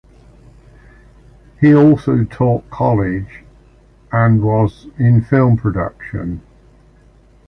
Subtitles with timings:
[1.59, 3.43] He also taught college
[4.11, 6.41] and was in film production.